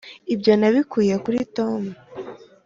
ibyo 0.33 0.53
nabikuye 0.59 1.13
kuri 1.23 1.39
tom. 1.57 1.81